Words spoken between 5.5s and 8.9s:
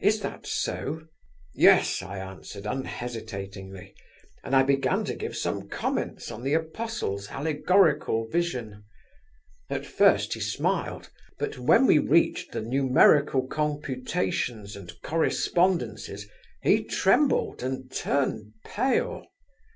comments on the Apostle's allegorical vision.